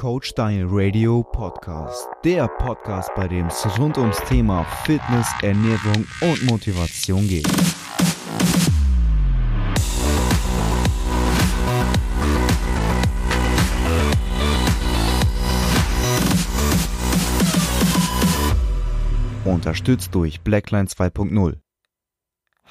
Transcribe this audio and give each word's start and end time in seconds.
Coach 0.00 0.32
Daniel 0.32 0.66
Radio 0.70 1.22
Podcast. 1.22 2.08
Der 2.24 2.48
Podcast, 2.48 3.10
bei 3.14 3.28
dem 3.28 3.48
es 3.48 3.78
rund 3.78 3.98
ums 3.98 4.16
Thema 4.26 4.64
Fitness, 4.86 5.28
Ernährung 5.42 6.06
und 6.22 6.42
Motivation 6.46 7.28
geht. 7.28 7.46
Unterstützt 19.44 20.14
durch 20.14 20.40
Blackline 20.40 20.86
2.0. 20.86 21.58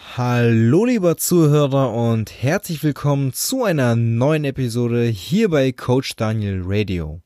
Hallo 0.02 0.86
lieber 0.86 1.18
Zuhörer 1.18 1.94
und 1.94 2.32
herzlich 2.42 2.84
willkommen 2.84 3.34
zu 3.34 3.64
einer 3.66 3.96
neuen 3.96 4.46
Episode 4.46 5.04
hier 5.04 5.50
bei 5.50 5.72
Coach 5.74 6.16
Daniel 6.16 6.62
Radio. 6.66 7.22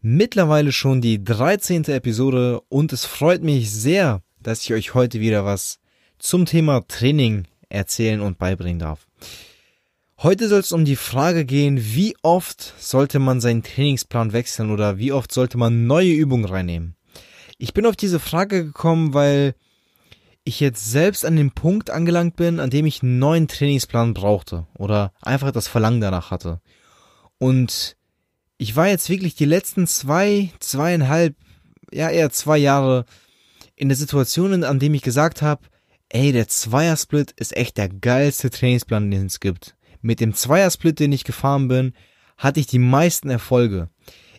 Mittlerweile 0.00 0.72
schon 0.72 1.02
die 1.02 1.22
13. 1.22 1.84
Episode 1.84 2.62
und 2.68 2.92
es 2.92 3.04
freut 3.04 3.42
mich 3.42 3.70
sehr, 3.70 4.22
dass 4.42 4.62
ich 4.62 4.72
euch 4.72 4.94
heute 4.94 5.20
wieder 5.20 5.44
was 5.44 5.78
zum 6.18 6.46
Thema 6.46 6.86
Training 6.88 7.44
erzählen 7.68 8.20
und 8.22 8.38
beibringen 8.38 8.80
darf. 8.80 9.06
Heute 10.18 10.48
soll 10.48 10.60
es 10.60 10.72
um 10.72 10.86
die 10.86 10.96
Frage 10.96 11.44
gehen, 11.44 11.78
wie 11.80 12.16
oft 12.22 12.74
sollte 12.78 13.18
man 13.18 13.40
seinen 13.40 13.62
Trainingsplan 13.62 14.32
wechseln 14.32 14.70
oder 14.70 14.98
wie 14.98 15.12
oft 15.12 15.32
sollte 15.32 15.58
man 15.58 15.86
neue 15.86 16.12
Übungen 16.12 16.46
reinnehmen. 16.46 16.96
Ich 17.58 17.74
bin 17.74 17.84
auf 17.84 17.94
diese 17.94 18.18
Frage 18.18 18.64
gekommen, 18.64 19.12
weil 19.12 19.54
ich 20.50 20.60
jetzt 20.60 20.90
selbst 20.90 21.24
an 21.24 21.36
dem 21.36 21.52
Punkt 21.52 21.90
angelangt 21.90 22.36
bin, 22.36 22.60
an 22.60 22.70
dem 22.70 22.84
ich 22.84 23.02
einen 23.02 23.18
neuen 23.18 23.48
Trainingsplan 23.48 24.14
brauchte 24.14 24.66
oder 24.76 25.12
einfach 25.22 25.52
das 25.52 25.68
Verlangen 25.68 26.00
danach 26.00 26.30
hatte. 26.30 26.60
Und 27.38 27.96
ich 28.58 28.76
war 28.76 28.88
jetzt 28.88 29.08
wirklich 29.08 29.36
die 29.36 29.46
letzten 29.46 29.86
zwei, 29.86 30.50
zweieinhalb, 30.58 31.36
ja 31.92 32.10
eher 32.10 32.30
zwei 32.30 32.58
Jahre 32.58 33.06
in 33.76 33.88
der 33.88 33.96
Situation, 33.96 34.64
an 34.64 34.78
dem 34.78 34.92
ich 34.92 35.02
gesagt 35.02 35.40
habe, 35.40 35.62
ey, 36.10 36.32
der 36.32 36.48
Zweiersplit 36.48 37.30
ist 37.30 37.56
echt 37.56 37.78
der 37.78 37.88
geilste 37.88 38.50
Trainingsplan, 38.50 39.10
den 39.10 39.26
es 39.26 39.40
gibt. 39.40 39.76
Mit 40.02 40.20
dem 40.20 40.34
Zweiersplit, 40.34 40.98
den 40.98 41.12
ich 41.12 41.24
gefahren 41.24 41.68
bin, 41.68 41.94
hatte 42.36 42.60
ich 42.60 42.66
die 42.66 42.78
meisten 42.78 43.30
Erfolge. 43.30 43.88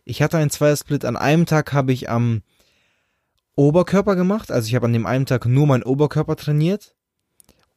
Ich 0.03 0.21
hatte 0.21 0.38
einen 0.38 0.49
Zweiersplit, 0.49 1.05
an 1.05 1.16
einem 1.16 1.45
Tag 1.45 1.71
habe 1.71 1.93
ich 1.93 2.09
am 2.09 2.41
Oberkörper 3.55 4.16
gemacht. 4.16 4.52
Also 4.52 4.67
ich 4.67 4.75
habe 4.75 4.85
an 4.85 4.94
dem 4.94 5.05
einen 5.05 5.25
Tag 5.25 5.45
nur 5.45 5.67
meinen 5.67 5.83
Oberkörper 5.83 6.35
trainiert. 6.35 6.95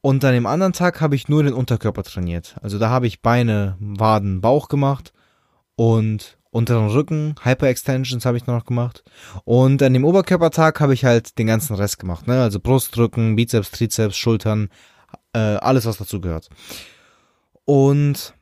Und 0.01 0.23
an 0.23 0.33
dem 0.33 0.45
anderen 0.45 0.73
Tag 0.73 1.01
habe 1.01 1.15
ich 1.15 1.29
nur 1.29 1.41
den 1.41 1.53
Unterkörper 1.53 2.03
trainiert. 2.03 2.57
Also 2.61 2.77
da 2.77 2.89
habe 2.89 3.07
ich 3.07 3.23
Beine, 3.23 3.75
Waden, 3.79 4.39
Bauch 4.39 4.67
gemacht 4.67 5.13
und 5.75 6.37
unteren 6.51 6.89
Rücken, 6.89 7.35
Hyper-Extensions 7.43 8.25
habe 8.25 8.37
ich 8.37 8.45
noch 8.45 8.65
gemacht. 8.65 9.03
Und 9.45 9.81
an 9.81 9.93
dem 9.93 10.05
Oberkörpertag 10.05 10.79
habe 10.79 10.93
ich 10.93 11.03
halt 11.03 11.39
den 11.39 11.47
ganzen 11.47 11.75
Rest 11.75 11.97
gemacht. 11.97 12.27
Ne? 12.27 12.39
Also 12.39 12.59
Brust, 12.59 12.95
Rücken, 12.97 13.35
Bizeps, 13.35 13.71
Trizeps, 13.71 14.15
Schultern, 14.15 14.69
äh, 15.33 15.39
alles 15.39 15.85
was 15.87 15.97
dazu 15.97 16.21
gehört. 16.21 16.49
Und 17.65 18.34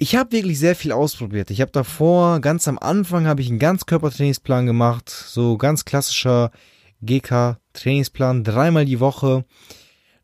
ich 0.00 0.16
habe 0.16 0.32
wirklich 0.32 0.58
sehr 0.58 0.74
viel 0.74 0.92
ausprobiert. 0.92 1.50
Ich 1.50 1.60
habe 1.60 1.72
davor, 1.72 2.40
ganz 2.40 2.66
am 2.66 2.78
Anfang, 2.78 3.26
habe 3.26 3.42
ich 3.42 3.50
einen 3.50 3.58
Ganzkörpertrainingsplan 3.58 4.64
gemacht, 4.64 5.10
so 5.10 5.58
ganz 5.58 5.84
klassischer 5.84 6.52
GK-Trainingsplan, 7.02 8.42
dreimal 8.42 8.86
die 8.86 8.98
Woche. 8.98 9.44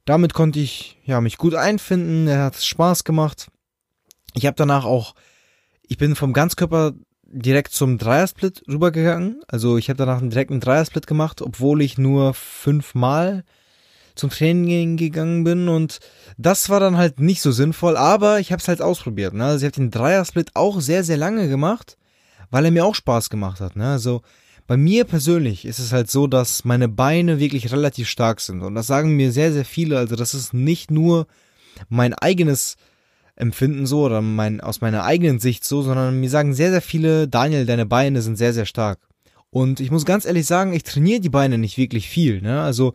Damit 0.06 0.32
konnte 0.32 0.60
ich 0.60 0.98
ja 1.04 1.20
mich 1.20 1.36
gut 1.36 1.54
einfinden, 1.54 2.26
er 2.26 2.44
hat 2.44 2.56
Spaß 2.56 3.04
gemacht. 3.04 3.48
Ich 4.32 4.46
habe 4.46 4.56
danach 4.56 4.86
auch, 4.86 5.14
ich 5.82 5.98
bin 5.98 6.16
vom 6.16 6.32
Ganzkörper 6.32 6.94
direkt 7.24 7.72
zum 7.72 7.98
Dreiersplit 7.98 8.62
rübergegangen. 8.66 9.42
Also 9.46 9.76
ich 9.76 9.90
habe 9.90 9.98
danach 9.98 10.22
einen 10.22 10.30
direkten 10.30 10.60
Dreiersplit 10.60 11.06
gemacht, 11.06 11.42
obwohl 11.42 11.82
ich 11.82 11.98
nur 11.98 12.32
fünfmal 12.32 13.44
zum 14.16 14.30
Training 14.30 14.96
gegangen 14.96 15.44
bin 15.44 15.68
und 15.68 16.00
das 16.38 16.68
war 16.68 16.80
dann 16.80 16.96
halt 16.96 17.20
nicht 17.20 17.42
so 17.42 17.52
sinnvoll, 17.52 17.96
aber 17.96 18.40
ich 18.40 18.50
habe 18.50 18.60
es 18.60 18.68
halt 18.68 18.82
ausprobiert. 18.82 19.34
Ne? 19.34 19.44
Also 19.44 19.64
ich 19.64 19.72
habe 19.72 19.82
den 19.82 19.90
Dreier-Split 19.90 20.50
auch 20.54 20.80
sehr, 20.80 21.04
sehr 21.04 21.16
lange 21.16 21.48
gemacht, 21.48 21.96
weil 22.50 22.64
er 22.64 22.70
mir 22.70 22.84
auch 22.84 22.94
Spaß 22.94 23.30
gemacht 23.30 23.60
hat. 23.60 23.76
Ne? 23.76 23.88
Also 23.90 24.22
bei 24.66 24.76
mir 24.76 25.04
persönlich 25.04 25.64
ist 25.64 25.78
es 25.78 25.92
halt 25.92 26.10
so, 26.10 26.26
dass 26.26 26.64
meine 26.64 26.88
Beine 26.88 27.38
wirklich 27.38 27.70
relativ 27.70 28.08
stark 28.08 28.40
sind 28.40 28.62
und 28.62 28.74
das 28.74 28.86
sagen 28.88 29.14
mir 29.14 29.30
sehr, 29.32 29.52
sehr 29.52 29.64
viele. 29.64 29.98
Also 29.98 30.16
das 30.16 30.34
ist 30.34 30.54
nicht 30.54 30.90
nur 30.90 31.26
mein 31.88 32.14
eigenes 32.14 32.76
Empfinden 33.36 33.86
so 33.86 34.02
oder 34.02 34.22
mein, 34.22 34.62
aus 34.62 34.80
meiner 34.80 35.04
eigenen 35.04 35.38
Sicht 35.38 35.64
so, 35.64 35.82
sondern 35.82 36.18
mir 36.18 36.30
sagen 36.30 36.54
sehr, 36.54 36.70
sehr 36.70 36.82
viele, 36.82 37.28
Daniel, 37.28 37.66
deine 37.66 37.86
Beine 37.86 38.22
sind 38.22 38.36
sehr, 38.36 38.54
sehr 38.54 38.66
stark. 38.66 38.98
Und 39.50 39.80
ich 39.80 39.90
muss 39.90 40.04
ganz 40.04 40.24
ehrlich 40.24 40.46
sagen, 40.46 40.72
ich 40.72 40.82
trainiere 40.82 41.20
die 41.20 41.30
Beine 41.30 41.56
nicht 41.56 41.78
wirklich 41.78 42.08
viel. 42.08 42.42
Ne? 42.42 42.60
Also 42.60 42.94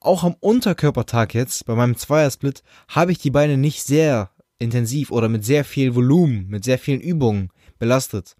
auch 0.00 0.24
am 0.24 0.34
Unterkörpertag 0.40 1.34
jetzt, 1.34 1.64
bei 1.64 1.74
meinem 1.74 1.96
Zweiersplit, 1.96 2.62
habe 2.88 3.12
ich 3.12 3.18
die 3.18 3.30
Beine 3.30 3.56
nicht 3.56 3.82
sehr 3.82 4.30
intensiv 4.58 5.10
oder 5.10 5.28
mit 5.28 5.44
sehr 5.44 5.64
viel 5.64 5.94
Volumen, 5.94 6.48
mit 6.48 6.64
sehr 6.64 6.78
vielen 6.78 7.00
Übungen 7.00 7.50
belastet. 7.78 8.36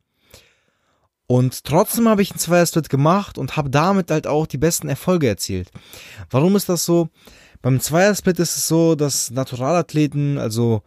Und 1.27 1.65
trotzdem 1.65 2.09
habe 2.09 2.21
ich 2.21 2.31
einen 2.31 2.41
Zweiersplit 2.41 2.89
gemacht 2.89 3.39
und 3.39 3.57
habe 3.57 3.71
damit 3.71 4.11
halt 4.11 4.27
auch 4.27 4.47
die 4.47 4.59
besten 4.59 4.89
Erfolge 4.89 5.29
erzielt. 5.29 5.71
Warum 6.31 6.57
ist 6.57 6.69
das 6.69 6.85
so? 6.85 7.09
Beim 7.63 7.81
Zweiersplit 7.81 8.39
ist 8.39 8.57
es 8.57 8.69
so, 8.69 8.97
dass 8.97 9.31
Naturalathleten, 9.31 10.37
also 10.37 10.83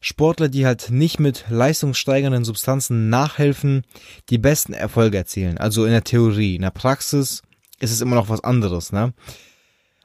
Sportler, 0.00 0.48
die 0.48 0.64
halt 0.64 0.90
nicht 0.90 1.20
mit 1.20 1.44
leistungssteigernden 1.50 2.44
Substanzen 2.44 3.10
nachhelfen, 3.10 3.82
die 4.30 4.38
besten 4.38 4.72
Erfolge 4.72 5.18
erzielen. 5.18 5.58
Also 5.58 5.84
in 5.84 5.92
der 5.92 6.04
Theorie. 6.04 6.56
In 6.56 6.62
der 6.62 6.70
Praxis 6.70 7.42
ist 7.80 7.92
es 7.92 8.00
immer 8.00 8.16
noch 8.16 8.28
was 8.28 8.42
anderes, 8.42 8.92
ne? 8.92 9.12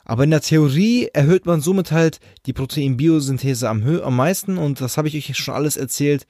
Aber 0.03 0.23
in 0.23 0.31
der 0.31 0.41
Theorie 0.41 1.09
erhöht 1.13 1.47
man 1.47 1.61
somit 1.61 1.91
halt 1.91 2.19
die 2.45 2.53
Proteinbiosynthese 2.53 3.67
am, 3.67 3.83
am 3.83 4.15
meisten 4.15 4.57
und 4.57 4.79
das 4.79 4.97
habe 4.97 5.07
ich 5.07 5.15
euch 5.15 5.35
schon 5.35 5.55
alles 5.55 5.77
erzählt 5.77 6.27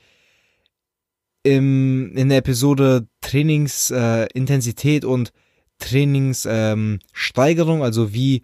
im, 1.43 2.15
in 2.15 2.29
der 2.29 2.37
Episode 2.37 3.07
Trainingsintensität 3.21 5.03
äh, 5.03 5.07
und 5.07 5.33
Trainingssteigerung, 5.79 7.77
ähm, 7.77 7.83
also 7.83 8.13
wie 8.13 8.43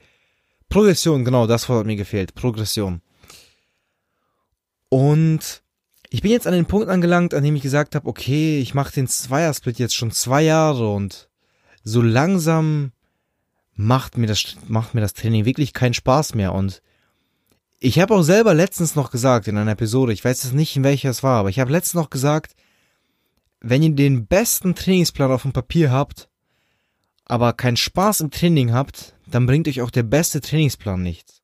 Progression, 0.68 1.24
genau, 1.24 1.48
das 1.48 1.68
Wort 1.70 1.80
hat 1.80 1.86
mir 1.86 1.96
gefehlt, 1.96 2.36
Progression. 2.36 3.02
Und 4.94 5.64
ich 6.10 6.22
bin 6.22 6.32
jetzt 6.32 6.48
an 6.48 6.54
den 6.54 6.66
Punkt 6.66 6.90
angelangt, 6.90 7.34
an 7.34 7.46
dem 7.46 7.56
ich 7.56 7.62
gesagt 7.62 7.96
habe, 7.96 8.10
okay, 8.10 8.60
ich 8.60 8.74
mache 8.74 8.92
den 8.92 9.08
Zweiersplit 9.08 9.80
jetzt 9.80 9.96
schon 9.96 10.12
zwei 10.12 10.42
Jahre 10.42 10.94
und 10.94 11.30
so 11.86 12.02
langsam 12.02 12.92
macht 13.74 14.18
mir 14.18 14.28
das 14.28 14.58
macht 14.68 14.94
mir 14.94 15.00
das 15.00 15.14
Training 15.14 15.46
wirklich 15.46 15.72
keinen 15.72 15.94
Spaß 15.94 16.36
mehr 16.36 16.54
und 16.54 16.82
ich 17.80 18.00
habe 18.00 18.14
auch 18.14 18.22
selber 18.22 18.54
letztens 18.54 18.96
noch 18.96 19.12
gesagt 19.12 19.48
in 19.48 19.58
einer 19.58 19.72
Episode, 19.72 20.12
ich 20.12 20.26
weiß 20.26 20.44
jetzt 20.44 20.54
nicht 20.54 20.76
in 20.76 20.84
welcher 20.84 21.10
es 21.10 21.24
war, 21.24 21.40
aber 21.40 21.50
ich 21.50 21.62
habe 21.62 21.72
letztens 21.72 22.02
noch 22.02 22.10
gesagt, 22.10 22.54
wenn 23.62 23.82
ihr 23.82 23.92
den 23.92 24.28
besten 24.28 24.76
Trainingsplan 24.76 25.32
auf 25.32 25.44
dem 25.44 25.54
Papier 25.54 25.90
habt, 25.90 26.28
aber 27.24 27.54
keinen 27.54 27.78
Spaß 27.78 28.20
im 28.20 28.30
Training 28.30 28.74
habt, 28.74 29.16
dann 29.26 29.46
bringt 29.46 29.70
euch 29.70 29.80
auch 29.82 29.90
der 29.90 30.04
beste 30.04 30.42
Trainingsplan 30.42 31.02
nichts. 31.02 31.41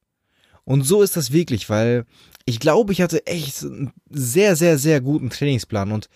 Und 0.67 0.83
so 0.83 1.01
ist 1.01 1.15
das 1.15 1.31
wirklich, 1.31 1.69
weil 1.69 2.05
ich 2.43 2.59
glaube, 2.59 2.91
ich 2.91 3.01
hatte 3.01 3.25
echt 3.25 3.63
einen 3.63 3.93
sehr, 4.09 4.57
sehr, 4.57 4.77
sehr 4.77 4.99
guten 4.99 5.29
Trainingsplan. 5.29 5.93
Und 5.93 6.09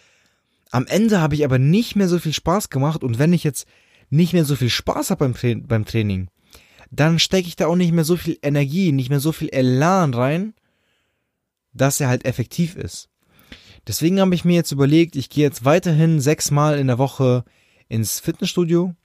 am 0.71 0.87
Ende 0.87 1.21
habe 1.21 1.35
ich 1.35 1.45
aber 1.45 1.57
nicht 1.57 1.95
mehr 1.95 2.09
so 2.09 2.19
viel 2.19 2.33
Spaß 2.33 2.69
gemacht. 2.69 3.01
Und 3.01 3.17
wenn 3.17 3.31
ich 3.31 3.45
jetzt 3.45 3.65
nicht 4.09 4.33
mehr 4.33 4.43
so 4.43 4.57
viel 4.57 4.69
Spaß 4.69 5.09
habe 5.09 5.23
beim, 5.23 5.35
Tra 5.35 5.53
beim 5.65 5.85
Training, 5.85 6.27
dann 6.91 7.17
stecke 7.17 7.47
ich 7.47 7.55
da 7.55 7.67
auch 7.67 7.77
nicht 7.77 7.93
mehr 7.93 8.03
so 8.03 8.17
viel 8.17 8.37
Energie, 8.41 8.91
nicht 8.91 9.09
mehr 9.09 9.21
so 9.21 9.31
viel 9.31 9.47
Elan 9.53 10.13
rein, 10.13 10.53
dass 11.73 12.01
er 12.01 12.09
halt 12.09 12.25
effektiv 12.25 12.75
ist. 12.75 13.07
Deswegen 13.87 14.19
habe 14.19 14.35
ich 14.35 14.43
mir 14.43 14.55
jetzt 14.55 14.73
überlegt, 14.73 15.15
ich 15.15 15.29
gehe 15.29 15.45
jetzt 15.45 15.63
weiterhin 15.63 16.19
sechsmal 16.19 16.77
in 16.77 16.87
der 16.87 16.97
Woche 16.97 17.45
ins 17.87 18.19
Fitnessstudio 18.19 18.95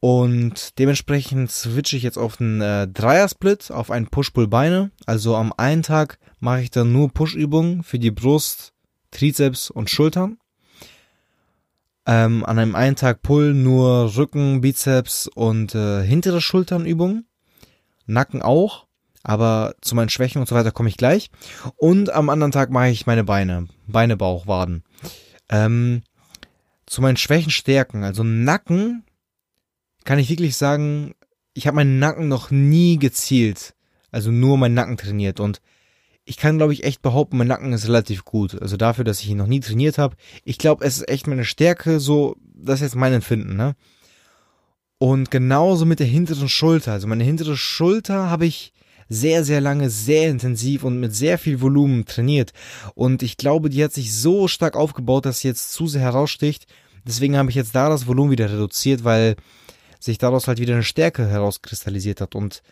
und 0.00 0.78
dementsprechend 0.78 1.50
switche 1.50 1.96
ich 1.96 2.02
jetzt 2.02 2.16
auf 2.16 2.40
einen 2.40 2.62
äh, 2.62 2.88
Dreier-Split, 2.88 3.70
auf 3.70 3.90
einen 3.90 4.06
Push-Pull-Beine. 4.06 4.90
Also 5.04 5.36
am 5.36 5.52
einen 5.56 5.82
Tag 5.82 6.18
mache 6.38 6.62
ich 6.62 6.70
dann 6.70 6.90
nur 6.90 7.12
Push-Übungen 7.12 7.82
für 7.82 7.98
die 7.98 8.10
Brust, 8.10 8.72
Trizeps 9.10 9.70
und 9.70 9.90
Schultern. 9.90 10.38
Ähm, 12.06 12.46
an 12.46 12.58
einem 12.58 12.74
einen 12.74 12.96
Tag 12.96 13.20
Pull 13.20 13.52
nur 13.52 14.16
Rücken, 14.16 14.62
Bizeps 14.62 15.28
und 15.28 15.74
äh, 15.74 16.02
hintere 16.02 16.40
Schulternübungen. 16.40 17.26
Nacken 18.06 18.40
auch, 18.40 18.86
aber 19.22 19.74
zu 19.82 19.94
meinen 19.94 20.08
Schwächen 20.08 20.40
und 20.40 20.48
so 20.48 20.54
weiter 20.54 20.72
komme 20.72 20.88
ich 20.88 20.96
gleich. 20.96 21.30
Und 21.76 22.08
am 22.08 22.30
anderen 22.30 22.52
Tag 22.52 22.70
mache 22.70 22.88
ich 22.88 23.06
meine 23.06 23.24
Beine, 23.24 23.68
Beine, 23.86 24.16
Bauch, 24.16 24.46
Waden. 24.46 24.82
Ähm, 25.50 26.02
zu 26.86 27.02
meinen 27.02 27.18
Schwächen, 27.18 27.50
Stärken, 27.50 28.02
also 28.02 28.24
Nacken 28.24 29.04
kann 30.04 30.18
ich 30.18 30.30
wirklich 30.30 30.56
sagen, 30.56 31.14
ich 31.54 31.66
habe 31.66 31.76
meinen 31.76 31.98
Nacken 31.98 32.28
noch 32.28 32.50
nie 32.50 32.98
gezielt, 32.98 33.74
also 34.10 34.30
nur 34.30 34.56
meinen 34.58 34.74
Nacken 34.74 34.96
trainiert 34.96 35.40
und 35.40 35.60
ich 36.24 36.36
kann, 36.36 36.58
glaube 36.58 36.72
ich, 36.72 36.84
echt 36.84 37.02
behaupten, 37.02 37.38
mein 37.38 37.48
Nacken 37.48 37.72
ist 37.72 37.88
relativ 37.88 38.24
gut. 38.24 38.60
Also 38.60 38.76
dafür, 38.76 39.04
dass 39.04 39.20
ich 39.20 39.28
ihn 39.28 39.38
noch 39.38 39.48
nie 39.48 39.58
trainiert 39.58 39.98
habe. 39.98 40.14
Ich 40.44 40.58
glaube, 40.58 40.84
es 40.84 40.98
ist 40.98 41.08
echt 41.08 41.26
meine 41.26 41.44
Stärke, 41.44 41.98
so, 41.98 42.36
das 42.54 42.76
ist 42.76 42.82
jetzt 42.82 42.94
mein 42.94 43.12
Empfinden, 43.12 43.56
ne? 43.56 43.74
Und 44.98 45.30
genauso 45.30 45.86
mit 45.86 45.98
der 45.98 46.06
hinteren 46.06 46.48
Schulter. 46.48 46.92
Also 46.92 47.08
meine 47.08 47.24
hintere 47.24 47.56
Schulter 47.56 48.30
habe 48.30 48.46
ich 48.46 48.72
sehr, 49.08 49.44
sehr 49.44 49.60
lange, 49.60 49.90
sehr 49.90 50.28
intensiv 50.28 50.84
und 50.84 51.00
mit 51.00 51.14
sehr 51.14 51.36
viel 51.36 51.60
Volumen 51.60 52.04
trainiert. 52.04 52.52
Und 52.94 53.22
ich 53.22 53.36
glaube, 53.36 53.70
die 53.70 53.82
hat 53.82 53.92
sich 53.92 54.14
so 54.14 54.46
stark 54.46 54.76
aufgebaut, 54.76 55.26
dass 55.26 55.40
sie 55.40 55.48
jetzt 55.48 55.72
zu 55.72 55.88
sehr 55.88 56.02
heraussticht. 56.02 56.66
Deswegen 57.04 57.36
habe 57.36 57.50
ich 57.50 57.56
jetzt 57.56 57.74
da 57.74 57.88
das 57.88 58.06
Volumen 58.06 58.30
wieder 58.30 58.52
reduziert, 58.52 59.02
weil 59.02 59.36
sich 60.00 60.18
daraus 60.18 60.48
halt 60.48 60.58
wieder 60.58 60.74
eine 60.74 60.82
Stärke 60.82 61.28
herauskristallisiert 61.28 62.20
hat. 62.20 62.34
Und 62.34 62.62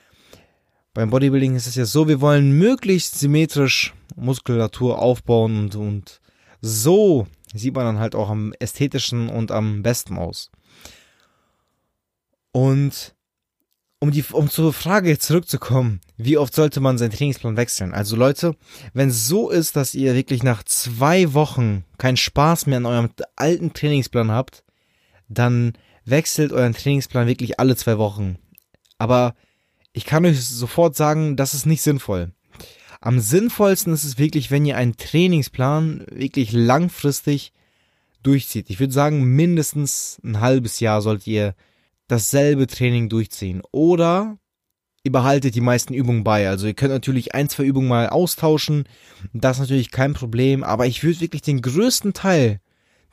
beim 0.94 1.10
Bodybuilding 1.10 1.54
ist 1.54 1.66
es 1.66 1.76
ja 1.76 1.84
so, 1.84 2.08
wir 2.08 2.20
wollen 2.20 2.52
möglichst 2.52 3.20
symmetrisch 3.20 3.94
Muskulatur 4.16 4.98
aufbauen 4.98 5.58
und, 5.58 5.76
und 5.76 6.20
so 6.60 7.28
sieht 7.54 7.74
man 7.74 7.84
dann 7.84 7.98
halt 7.98 8.14
auch 8.14 8.30
am 8.30 8.52
ästhetischen 8.58 9.28
und 9.28 9.52
am 9.52 9.82
besten 9.82 10.18
aus. 10.18 10.50
Und 12.52 13.14
um 14.00 14.10
die, 14.10 14.24
um 14.32 14.48
zur 14.48 14.72
Frage 14.72 15.18
zurückzukommen, 15.18 16.00
wie 16.16 16.38
oft 16.38 16.54
sollte 16.54 16.80
man 16.80 16.98
seinen 16.98 17.10
Trainingsplan 17.10 17.56
wechseln? 17.56 17.94
Also 17.94 18.16
Leute, 18.16 18.54
wenn 18.92 19.08
es 19.08 19.26
so 19.26 19.50
ist, 19.50 19.76
dass 19.76 19.94
ihr 19.94 20.14
wirklich 20.14 20.42
nach 20.42 20.62
zwei 20.62 21.32
Wochen 21.34 21.84
keinen 21.98 22.16
Spaß 22.16 22.66
mehr 22.66 22.78
an 22.78 22.86
eurem 22.86 23.10
alten 23.36 23.72
Trainingsplan 23.72 24.30
habt, 24.30 24.62
dann 25.28 25.72
wechselt 26.10 26.52
euren 26.52 26.74
Trainingsplan 26.74 27.26
wirklich 27.26 27.60
alle 27.60 27.76
zwei 27.76 27.98
Wochen. 27.98 28.36
Aber 28.98 29.34
ich 29.92 30.04
kann 30.04 30.24
euch 30.26 30.44
sofort 30.44 30.96
sagen, 30.96 31.36
das 31.36 31.54
ist 31.54 31.66
nicht 31.66 31.82
sinnvoll. 31.82 32.32
Am 33.00 33.20
sinnvollsten 33.20 33.92
ist 33.92 34.04
es 34.04 34.18
wirklich, 34.18 34.50
wenn 34.50 34.66
ihr 34.66 34.76
einen 34.76 34.96
Trainingsplan 34.96 36.04
wirklich 36.10 36.52
langfristig 36.52 37.52
durchzieht. 38.22 38.70
Ich 38.70 38.80
würde 38.80 38.92
sagen, 38.92 39.22
mindestens 39.24 40.20
ein 40.24 40.40
halbes 40.40 40.80
Jahr 40.80 41.00
solltet 41.00 41.26
ihr 41.28 41.54
dasselbe 42.08 42.66
Training 42.66 43.08
durchziehen. 43.08 43.62
Oder 43.70 44.38
ihr 45.04 45.12
behaltet 45.12 45.54
die 45.54 45.60
meisten 45.60 45.94
Übungen 45.94 46.24
bei. 46.24 46.48
Also 46.48 46.66
ihr 46.66 46.74
könnt 46.74 46.92
natürlich 46.92 47.34
ein, 47.34 47.48
zwei 47.48 47.64
Übungen 47.64 47.88
mal 47.88 48.08
austauschen. 48.08 48.84
Das 49.32 49.56
ist 49.56 49.60
natürlich 49.60 49.90
kein 49.90 50.14
Problem. 50.14 50.64
Aber 50.64 50.86
ich 50.86 51.04
würde 51.04 51.20
wirklich 51.20 51.42
den 51.42 51.62
größten 51.62 52.14
Teil, 52.14 52.60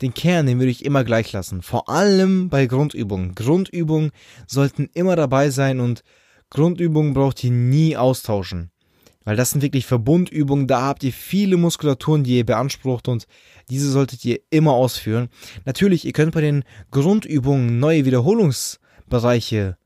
den 0.01 0.13
Kern, 0.13 0.45
den 0.45 0.59
würde 0.59 0.71
ich 0.71 0.85
immer 0.85 1.03
gleich 1.03 1.31
lassen. 1.31 1.61
Vor 1.61 1.89
allem 1.89 2.49
bei 2.49 2.65
Grundübungen. 2.65 3.35
Grundübungen 3.35 4.11
sollten 4.47 4.89
immer 4.93 5.15
dabei 5.15 5.49
sein 5.49 5.79
und 5.79 6.03
Grundübungen 6.49 7.13
braucht 7.13 7.43
ihr 7.43 7.51
nie 7.51 7.95
austauschen. 7.97 8.71
Weil 9.23 9.35
das 9.35 9.49
sind 9.49 9.61
wirklich 9.61 9.87
Verbundübungen, 9.87 10.67
da 10.67 10.81
habt 10.81 11.03
ihr 11.03 11.11
viele 11.11 11.57
Muskulaturen, 11.57 12.23
die 12.23 12.37
ihr 12.37 12.45
beansprucht 12.45 13.07
und 13.07 13.25
diese 13.69 13.89
solltet 13.89 14.23
ihr 14.23 14.39
immer 14.51 14.73
ausführen. 14.73 15.29
Natürlich, 15.65 16.05
ihr 16.05 16.13
könnt 16.13 16.33
bei 16.33 16.41
den 16.41 16.63
Grundübungen 16.91 17.79
neue 17.79 18.05
Wiederholungsbereiche 18.05 19.77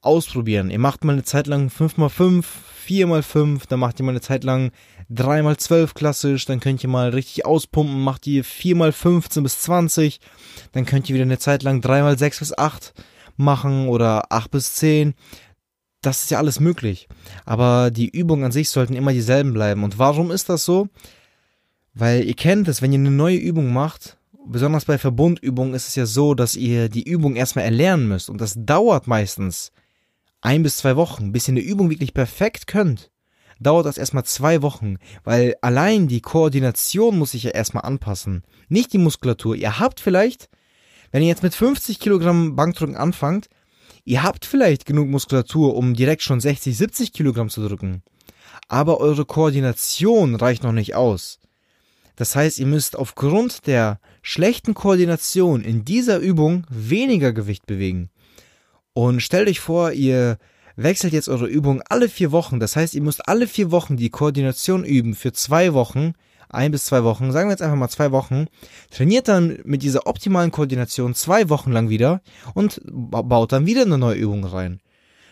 ausprobieren. 0.00 0.70
Ihr 0.70 0.80
macht 0.80 1.04
mal 1.04 1.12
eine 1.12 1.22
Zeit 1.22 1.46
lang 1.46 1.68
5x5, 1.68 2.44
4x5, 2.88 3.62
dann 3.68 3.80
macht 3.80 4.00
ihr 4.00 4.04
mal 4.04 4.12
eine 4.12 4.20
Zeit 4.20 4.44
lang 4.44 4.72
3x12 5.10 5.94
klassisch, 5.94 6.44
dann 6.46 6.60
könnt 6.60 6.82
ihr 6.82 6.88
mal 6.88 7.10
richtig 7.10 7.44
auspumpen, 7.44 8.00
macht 8.00 8.26
ihr 8.26 8.44
4x15 8.44 9.42
bis 9.42 9.60
20, 9.60 10.20
dann 10.72 10.86
könnt 10.86 11.08
ihr 11.08 11.14
wieder 11.14 11.24
eine 11.24 11.38
Zeit 11.38 11.62
lang 11.62 11.80
3x6 11.80 12.38
bis 12.38 12.56
8 12.56 12.94
machen 13.36 13.88
oder 13.88 14.32
8 14.32 14.50
bis 14.50 14.74
10 14.74 15.14
das 16.02 16.22
ist 16.22 16.30
ja 16.30 16.38
alles 16.38 16.60
möglich. 16.60 17.08
Aber 17.44 17.90
die 17.90 18.08
Übungen 18.08 18.44
an 18.44 18.52
sich 18.52 18.70
sollten 18.70 18.94
immer 18.94 19.12
dieselben 19.12 19.52
bleiben. 19.52 19.84
Und 19.84 19.98
warum 19.98 20.30
ist 20.30 20.48
das 20.48 20.64
so? 20.64 20.88
Weil 21.94 22.24
ihr 22.24 22.34
kennt 22.34 22.68
es, 22.68 22.82
wenn 22.82 22.92
ihr 22.92 22.98
eine 22.98 23.10
neue 23.10 23.36
Übung 23.36 23.72
macht, 23.72 24.16
besonders 24.46 24.84
bei 24.84 24.98
Verbundübungen 24.98 25.74
ist 25.74 25.88
es 25.88 25.96
ja 25.96 26.06
so, 26.06 26.34
dass 26.34 26.54
ihr 26.54 26.88
die 26.88 27.02
Übung 27.02 27.36
erstmal 27.36 27.64
erlernen 27.64 28.08
müsst. 28.08 28.30
Und 28.30 28.40
das 28.40 28.54
dauert 28.56 29.06
meistens 29.06 29.72
ein 30.40 30.62
bis 30.62 30.78
zwei 30.78 30.96
Wochen, 30.96 31.32
bis 31.32 31.48
ihr 31.48 31.52
eine 31.52 31.60
Übung 31.60 31.90
wirklich 31.90 32.14
perfekt 32.14 32.66
könnt. 32.66 33.10
Dauert 33.60 33.86
das 33.86 33.98
erstmal 33.98 34.24
zwei 34.24 34.62
Wochen, 34.62 34.98
weil 35.24 35.56
allein 35.62 36.06
die 36.06 36.20
Koordination 36.20 37.18
muss 37.18 37.32
sich 37.32 37.42
ja 37.42 37.50
erstmal 37.50 37.84
anpassen. 37.84 38.44
Nicht 38.68 38.92
die 38.92 38.98
Muskulatur. 38.98 39.56
Ihr 39.56 39.80
habt 39.80 39.98
vielleicht, 40.00 40.48
wenn 41.10 41.22
ihr 41.22 41.28
jetzt 41.28 41.42
mit 41.42 41.54
50 41.54 41.98
Kilogramm 41.98 42.54
Bankdrücken 42.54 42.96
anfangt, 42.96 43.48
Ihr 44.08 44.22
habt 44.22 44.46
vielleicht 44.46 44.86
genug 44.86 45.08
Muskulatur, 45.08 45.76
um 45.76 45.92
direkt 45.92 46.22
schon 46.22 46.40
60, 46.40 46.74
70 46.74 47.12
Kilogramm 47.12 47.50
zu 47.50 47.68
drücken. 47.68 48.02
Aber 48.66 49.00
eure 49.00 49.26
Koordination 49.26 50.34
reicht 50.34 50.62
noch 50.62 50.72
nicht 50.72 50.94
aus. 50.94 51.40
Das 52.16 52.34
heißt, 52.34 52.58
ihr 52.58 52.64
müsst 52.64 52.96
aufgrund 52.96 53.66
der 53.66 54.00
schlechten 54.22 54.72
Koordination 54.72 55.60
in 55.60 55.84
dieser 55.84 56.20
Übung 56.20 56.66
weniger 56.70 57.34
Gewicht 57.34 57.66
bewegen. 57.66 58.08
Und 58.98 59.22
stellt 59.22 59.48
euch 59.48 59.60
vor, 59.60 59.92
ihr 59.92 60.38
wechselt 60.74 61.12
jetzt 61.12 61.28
eure 61.28 61.46
Übung 61.46 61.82
alle 61.88 62.08
vier 62.08 62.32
Wochen. 62.32 62.58
Das 62.58 62.74
heißt, 62.74 62.94
ihr 62.94 63.00
müsst 63.00 63.28
alle 63.28 63.46
vier 63.46 63.70
Wochen 63.70 63.96
die 63.96 64.10
Koordination 64.10 64.82
üben 64.82 65.14
für 65.14 65.32
zwei 65.32 65.72
Wochen 65.72 66.14
ein 66.48 66.72
bis 66.72 66.86
zwei 66.86 67.04
Wochen, 67.04 67.30
sagen 67.30 67.48
wir 67.48 67.52
jetzt 67.52 67.62
einfach 67.62 67.76
mal 67.76 67.88
zwei 67.90 68.10
Wochen, 68.10 68.46
trainiert 68.90 69.28
dann 69.28 69.60
mit 69.62 69.84
dieser 69.84 70.08
optimalen 70.08 70.50
Koordination 70.50 71.14
zwei 71.14 71.48
Wochen 71.48 71.70
lang 71.70 71.90
wieder 71.90 72.22
und 72.54 72.80
baut 72.90 73.52
dann 73.52 73.66
wieder 73.66 73.82
eine 73.82 73.98
neue 73.98 74.16
Übung 74.16 74.42
rein. 74.44 74.80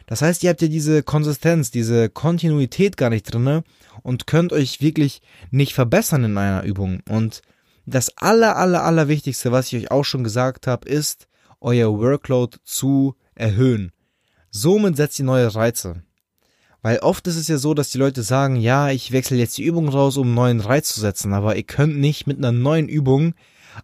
Das 0.06 0.22
heißt, 0.22 0.44
ihr 0.44 0.50
habt 0.50 0.62
ja 0.62 0.68
diese 0.68 1.02
Konsistenz, 1.02 1.72
diese 1.72 2.08
Kontinuität 2.08 2.96
gar 2.96 3.10
nicht 3.10 3.24
drinne 3.24 3.64
und 4.04 4.28
könnt 4.28 4.52
euch 4.52 4.80
wirklich 4.80 5.22
nicht 5.50 5.74
verbessern 5.74 6.22
in 6.22 6.38
einer 6.38 6.62
Übung. 6.62 7.00
Und 7.08 7.42
das 7.84 8.16
aller, 8.16 8.54
aller, 8.58 8.84
aller 8.84 9.08
Wichtigste, 9.08 9.50
was 9.50 9.72
ich 9.72 9.82
euch 9.82 9.90
auch 9.90 10.04
schon 10.04 10.22
gesagt 10.22 10.68
habe, 10.68 10.88
ist, 10.88 11.26
euer 11.60 11.98
Workload 11.98 12.58
zu 12.62 13.16
erhöhen. 13.36 13.92
Somit 14.50 14.96
setzt 14.96 15.18
ihr 15.18 15.24
neue 15.24 15.54
Reize. 15.54 16.02
Weil 16.82 16.98
oft 16.98 17.26
ist 17.26 17.36
es 17.36 17.48
ja 17.48 17.58
so, 17.58 17.74
dass 17.74 17.90
die 17.90 17.98
Leute 17.98 18.22
sagen, 18.22 18.56
ja, 18.56 18.90
ich 18.90 19.12
wechsle 19.12 19.36
jetzt 19.36 19.58
die 19.58 19.64
Übung 19.64 19.88
raus, 19.88 20.16
um 20.16 20.26
einen 20.26 20.34
neuen 20.34 20.60
Reiz 20.60 20.94
zu 20.94 21.00
setzen, 21.00 21.32
aber 21.32 21.56
ihr 21.56 21.64
könnt 21.64 21.98
nicht 21.98 22.26
mit 22.26 22.38
einer 22.38 22.52
neuen 22.52 22.88
Übung 22.88 23.34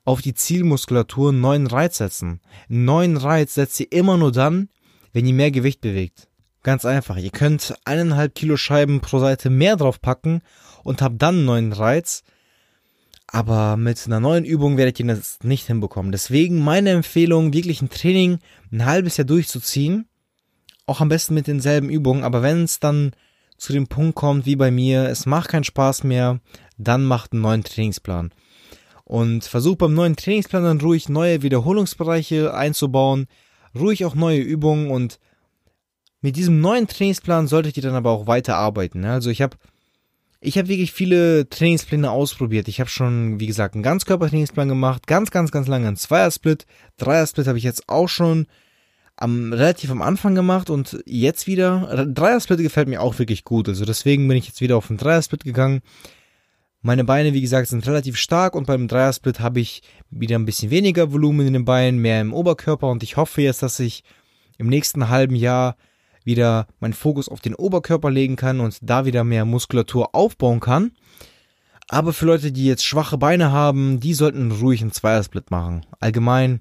auf 0.04 0.22
die 0.22 0.34
Zielmuskulatur 0.34 1.30
einen 1.30 1.40
neuen 1.40 1.66
Reiz 1.66 1.98
setzen. 1.98 2.40
Einen 2.68 2.84
neuen 2.84 3.16
Reiz 3.16 3.54
setzt 3.54 3.80
ihr 3.80 3.90
immer 3.92 4.16
nur 4.16 4.32
dann, 4.32 4.68
wenn 5.12 5.26
ihr 5.26 5.34
mehr 5.34 5.50
Gewicht 5.50 5.80
bewegt. 5.80 6.28
Ganz 6.62 6.84
einfach. 6.84 7.16
Ihr 7.16 7.30
könnt 7.30 7.74
eineinhalb 7.84 8.34
Kilo 8.34 8.56
Scheiben 8.56 9.00
pro 9.00 9.18
Seite 9.18 9.50
mehr 9.50 9.76
draufpacken 9.76 10.42
und 10.84 11.02
habt 11.02 11.20
dann 11.20 11.36
einen 11.36 11.44
neuen 11.44 11.72
Reiz. 11.72 12.22
Aber 13.34 13.76
mit 13.76 14.00
einer 14.06 14.20
neuen 14.20 14.44
Übung 14.44 14.76
werdet 14.76 15.00
ihr 15.00 15.06
das 15.06 15.38
nicht 15.42 15.66
hinbekommen. 15.66 16.12
Deswegen 16.12 16.58
meine 16.60 16.90
Empfehlung, 16.90 17.52
wirklich 17.52 17.82
ein 17.82 17.90
Training 17.90 18.38
ein 18.70 18.84
halbes 18.84 19.16
Jahr 19.16 19.24
durchzuziehen 19.24 20.06
auch 20.86 21.00
am 21.00 21.08
besten 21.08 21.34
mit 21.34 21.46
denselben 21.46 21.88
Übungen, 21.88 22.24
aber 22.24 22.42
wenn 22.42 22.64
es 22.64 22.80
dann 22.80 23.12
zu 23.56 23.72
dem 23.72 23.86
Punkt 23.86 24.16
kommt, 24.16 24.46
wie 24.46 24.56
bei 24.56 24.70
mir, 24.70 25.04
es 25.04 25.26
macht 25.26 25.48
keinen 25.48 25.64
Spaß 25.64 26.04
mehr, 26.04 26.40
dann 26.76 27.04
macht 27.04 27.32
einen 27.32 27.42
neuen 27.42 27.64
Trainingsplan. 27.64 28.32
Und 29.04 29.44
versucht 29.44 29.78
beim 29.78 29.94
neuen 29.94 30.16
Trainingsplan 30.16 30.64
dann 30.64 30.80
ruhig 30.80 31.08
neue 31.08 31.42
Wiederholungsbereiche 31.42 32.54
einzubauen, 32.54 33.26
ruhig 33.78 34.04
auch 34.04 34.14
neue 34.14 34.40
Übungen 34.40 34.90
und 34.90 35.18
mit 36.20 36.36
diesem 36.36 36.60
neuen 36.60 36.86
Trainingsplan 36.86 37.46
solltet 37.48 37.76
ihr 37.76 37.82
dann 37.82 37.94
aber 37.94 38.10
auch 38.10 38.26
weiter 38.26 38.56
arbeiten. 38.56 39.00
Ne? 39.00 39.12
Also 39.12 39.30
ich 39.30 39.42
habe 39.42 39.56
ich 40.44 40.58
habe 40.58 40.68
wirklich 40.68 40.92
viele 40.92 41.48
Trainingspläne 41.48 42.10
ausprobiert. 42.10 42.66
Ich 42.66 42.80
habe 42.80 42.90
schon, 42.90 43.38
wie 43.38 43.46
gesagt, 43.46 43.74
einen 43.74 43.84
Ganzkörpertrainingsplan 43.84 44.68
gemacht, 44.68 45.06
ganz, 45.06 45.30
ganz, 45.30 45.52
ganz 45.52 45.68
lange 45.68 45.86
einen 45.86 45.96
Zweiersplit. 45.96 46.66
Dreiersplit 46.98 47.46
habe 47.46 47.58
ich 47.58 47.64
jetzt 47.64 47.88
auch 47.88 48.08
schon 48.08 48.48
am, 49.14 49.52
relativ 49.52 49.92
am 49.92 50.02
Anfang 50.02 50.34
gemacht 50.34 50.68
und 50.68 51.00
jetzt 51.06 51.46
wieder. 51.46 52.06
Dreier-Split 52.12 52.58
gefällt 52.58 52.88
mir 52.88 53.00
auch 53.00 53.20
wirklich 53.20 53.44
gut. 53.44 53.68
Also 53.68 53.84
deswegen 53.84 54.26
bin 54.26 54.36
ich 54.36 54.48
jetzt 54.48 54.60
wieder 54.60 54.76
auf 54.76 54.88
den 54.88 54.96
Dreier-Split 54.96 55.44
gegangen. 55.44 55.80
Meine 56.80 57.04
Beine, 57.04 57.32
wie 57.34 57.40
gesagt, 57.40 57.68
sind 57.68 57.86
relativ 57.86 58.16
stark 58.16 58.56
und 58.56 58.66
beim 58.66 58.88
Dreier-Split 58.88 59.38
habe 59.38 59.60
ich 59.60 59.82
wieder 60.10 60.36
ein 60.36 60.44
bisschen 60.44 60.72
weniger 60.72 61.12
Volumen 61.12 61.46
in 61.46 61.52
den 61.52 61.64
Beinen, 61.64 62.00
mehr 62.00 62.20
im 62.20 62.34
Oberkörper 62.34 62.90
und 62.90 63.04
ich 63.04 63.16
hoffe 63.16 63.42
jetzt, 63.42 63.62
dass 63.62 63.78
ich 63.78 64.02
im 64.58 64.66
nächsten 64.66 65.08
halben 65.08 65.36
Jahr 65.36 65.76
wieder 66.24 66.66
meinen 66.80 66.92
Fokus 66.92 67.28
auf 67.28 67.40
den 67.40 67.54
Oberkörper 67.54 68.10
legen 68.10 68.36
kann 68.36 68.60
und 68.60 68.78
da 68.82 69.04
wieder 69.04 69.24
mehr 69.24 69.44
Muskulatur 69.44 70.14
aufbauen 70.14 70.60
kann. 70.60 70.92
Aber 71.88 72.12
für 72.12 72.26
Leute, 72.26 72.52
die 72.52 72.66
jetzt 72.66 72.84
schwache 72.84 73.18
Beine 73.18 73.52
haben, 73.52 74.00
die 74.00 74.14
sollten 74.14 74.50
ruhig 74.50 74.80
einen 74.80 74.92
Zweiersplit 74.92 75.50
machen. 75.50 75.84
Allgemein 76.00 76.60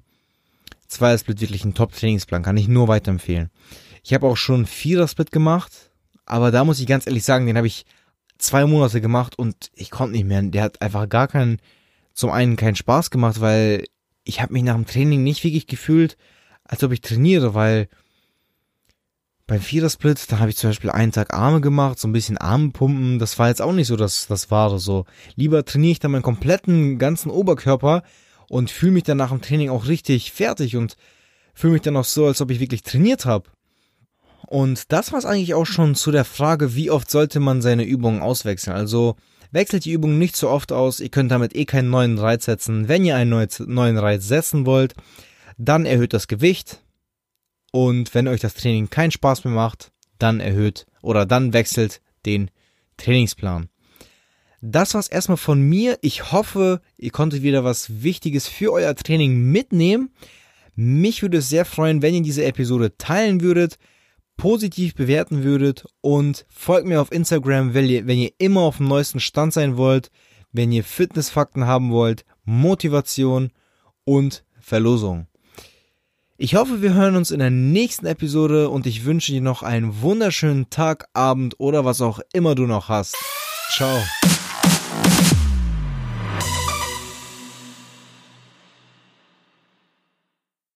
Zweier-Split 0.92 1.40
wirklich 1.40 1.64
ein 1.64 1.74
Top-Trainingsplan, 1.74 2.42
kann 2.42 2.56
ich 2.56 2.68
nur 2.68 2.86
weiterempfehlen. 2.86 3.50
Ich 4.04 4.14
habe 4.14 4.26
auch 4.26 4.36
schon 4.36 4.66
Vierer-Split 4.66 5.32
gemacht, 5.32 5.90
aber 6.26 6.50
da 6.50 6.64
muss 6.64 6.80
ich 6.80 6.86
ganz 6.86 7.06
ehrlich 7.06 7.24
sagen, 7.24 7.46
den 7.46 7.56
habe 7.56 7.66
ich 7.66 7.86
zwei 8.38 8.66
Monate 8.66 9.00
gemacht 9.00 9.38
und 9.38 9.70
ich 9.74 9.90
konnte 9.90 10.12
nicht 10.16 10.26
mehr. 10.26 10.42
Der 10.42 10.62
hat 10.62 10.82
einfach 10.82 11.08
gar 11.08 11.28
keinen, 11.28 11.58
zum 12.12 12.30
einen 12.30 12.56
keinen 12.56 12.76
Spaß 12.76 13.10
gemacht, 13.10 13.40
weil 13.40 13.84
ich 14.24 14.40
habe 14.40 14.52
mich 14.52 14.62
nach 14.62 14.74
dem 14.74 14.86
Training 14.86 15.22
nicht 15.22 15.42
wirklich 15.44 15.66
gefühlt, 15.66 16.16
als 16.64 16.84
ob 16.84 16.92
ich 16.92 17.00
trainiere, 17.00 17.54
weil 17.54 17.88
Beim 19.46 19.60
Vierersplit, 19.60 20.30
da 20.30 20.38
habe 20.38 20.50
ich 20.50 20.56
zum 20.56 20.70
Beispiel 20.70 20.90
einen 20.90 21.12
Tag 21.12 21.34
Arme 21.34 21.60
gemacht, 21.60 21.98
so 21.98 22.08
ein 22.08 22.12
bisschen 22.12 22.38
Armpumpen. 22.38 23.18
Das 23.18 23.38
war 23.38 23.48
jetzt 23.48 23.60
auch 23.60 23.72
nicht 23.72 23.88
so 23.88 23.96
das, 23.96 24.26
das 24.26 24.50
Wahre. 24.50 24.78
So 24.78 25.04
lieber 25.34 25.64
trainiere 25.64 25.92
ich 25.92 25.98
dann 25.98 26.12
meinen 26.12 26.22
kompletten 26.22 26.98
ganzen 26.98 27.30
Oberkörper 27.30 28.02
und 28.48 28.70
fühle 28.70 28.92
mich 28.92 29.02
dann 29.02 29.18
nach 29.18 29.30
dem 29.30 29.42
Training 29.42 29.70
auch 29.70 29.88
richtig 29.88 30.32
fertig 30.32 30.76
und 30.76 30.96
fühle 31.54 31.74
mich 31.74 31.82
dann 31.82 31.96
auch 31.96 32.04
so, 32.04 32.26
als 32.26 32.40
ob 32.40 32.50
ich 32.50 32.60
wirklich 32.60 32.82
trainiert 32.82 33.24
habe. 33.24 33.50
Und 34.46 34.92
das 34.92 35.12
war 35.12 35.18
es 35.18 35.24
eigentlich 35.24 35.54
auch 35.54 35.64
schon 35.64 35.94
zu 35.94 36.10
der 36.10 36.24
Frage, 36.24 36.74
wie 36.74 36.90
oft 36.90 37.10
sollte 37.10 37.40
man 37.40 37.62
seine 37.62 37.84
Übungen 37.84 38.22
auswechseln. 38.22 38.76
Also 38.76 39.16
wechselt 39.50 39.84
die 39.84 39.92
Übungen 39.92 40.18
nicht 40.18 40.36
so 40.36 40.50
oft 40.50 40.72
aus. 40.72 41.00
Ihr 41.00 41.08
könnt 41.08 41.30
damit 41.30 41.56
eh 41.56 41.64
keinen 41.64 41.90
neuen 41.90 42.18
Reiz 42.18 42.44
setzen. 42.44 42.88
Wenn 42.88 43.04
ihr 43.04 43.16
einen 43.16 43.48
neuen 43.66 43.98
Reiz 43.98 44.26
setzen 44.28 44.66
wollt, 44.66 44.94
dann 45.58 45.86
erhöht 45.86 46.12
das 46.12 46.28
Gewicht, 46.28 46.82
und 47.72 48.14
wenn 48.14 48.28
euch 48.28 48.40
das 48.40 48.54
Training 48.54 48.88
keinen 48.88 49.10
Spaß 49.10 49.44
mehr 49.44 49.54
macht, 49.54 49.90
dann 50.18 50.38
erhöht 50.38 50.86
oder 51.02 51.26
dann 51.26 51.52
wechselt 51.52 52.00
den 52.24 52.50
Trainingsplan. 52.98 53.68
Das 54.60 54.94
war's 54.94 55.08
erstmal 55.08 55.38
von 55.38 55.60
mir. 55.60 55.98
Ich 56.02 56.30
hoffe, 56.30 56.80
ihr 56.96 57.10
konntet 57.10 57.42
wieder 57.42 57.64
was 57.64 58.02
Wichtiges 58.04 58.46
für 58.46 58.72
euer 58.72 58.94
Training 58.94 59.50
mitnehmen. 59.50 60.10
Mich 60.76 61.22
würde 61.22 61.38
es 61.38 61.48
sehr 61.48 61.64
freuen, 61.64 62.00
wenn 62.00 62.14
ihr 62.14 62.22
diese 62.22 62.44
Episode 62.44 62.96
teilen 62.96 63.40
würdet, 63.40 63.78
positiv 64.36 64.94
bewerten 64.94 65.42
würdet 65.42 65.84
und 66.00 66.46
folgt 66.48 66.86
mir 66.86 67.00
auf 67.00 67.10
Instagram, 67.10 67.74
wenn 67.74 67.86
ihr, 67.86 68.06
wenn 68.06 68.18
ihr 68.18 68.30
immer 68.38 68.60
auf 68.60 68.76
dem 68.76 68.86
neuesten 68.86 69.18
Stand 69.18 69.52
sein 69.52 69.76
wollt, 69.76 70.10
wenn 70.52 70.70
ihr 70.70 70.84
Fitnessfakten 70.84 71.66
haben 71.66 71.90
wollt, 71.90 72.24
Motivation 72.44 73.50
und 74.04 74.44
Verlosung. 74.60 75.26
Ich 76.38 76.54
hoffe, 76.54 76.80
wir 76.80 76.94
hören 76.94 77.16
uns 77.16 77.30
in 77.30 77.40
der 77.40 77.50
nächsten 77.50 78.06
Episode 78.06 78.70
und 78.70 78.86
ich 78.86 79.04
wünsche 79.04 79.32
dir 79.32 79.42
noch 79.42 79.62
einen 79.62 80.00
wunderschönen 80.00 80.70
Tag, 80.70 81.06
Abend 81.12 81.60
oder 81.60 81.84
was 81.84 82.00
auch 82.00 82.20
immer 82.32 82.54
du 82.54 82.66
noch 82.66 82.88
hast. 82.88 83.16
Ciao. 83.70 84.02